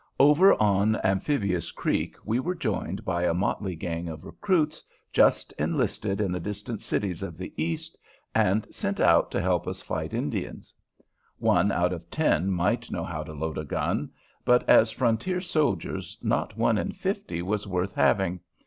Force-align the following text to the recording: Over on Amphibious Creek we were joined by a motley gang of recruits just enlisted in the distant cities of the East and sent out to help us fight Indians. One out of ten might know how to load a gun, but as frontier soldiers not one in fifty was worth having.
Over 0.19 0.59
on 0.59 0.95
Amphibious 1.03 1.69
Creek 1.71 2.15
we 2.25 2.39
were 2.39 2.55
joined 2.55 3.05
by 3.05 3.21
a 3.23 3.35
motley 3.35 3.75
gang 3.75 4.09
of 4.09 4.25
recruits 4.25 4.83
just 5.13 5.53
enlisted 5.59 6.19
in 6.19 6.31
the 6.31 6.39
distant 6.39 6.81
cities 6.81 7.21
of 7.21 7.37
the 7.37 7.53
East 7.55 7.99
and 8.33 8.65
sent 8.73 8.99
out 8.99 9.29
to 9.29 9.39
help 9.39 9.67
us 9.67 9.79
fight 9.79 10.15
Indians. 10.15 10.73
One 11.37 11.71
out 11.71 11.93
of 11.93 12.09
ten 12.09 12.49
might 12.49 12.89
know 12.89 13.03
how 13.03 13.21
to 13.21 13.33
load 13.33 13.59
a 13.59 13.63
gun, 13.63 14.09
but 14.43 14.67
as 14.67 14.89
frontier 14.89 15.39
soldiers 15.39 16.17
not 16.23 16.57
one 16.57 16.79
in 16.79 16.93
fifty 16.93 17.43
was 17.43 17.67
worth 17.67 17.93
having. 17.93 18.39